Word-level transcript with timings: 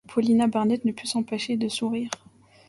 Paulina 0.07 0.47
Barnett 0.47 0.83
ne 0.83 0.93
put 0.93 1.05
s’empêcher 1.05 1.57
de 1.57 1.67
sourire. 1.67 2.09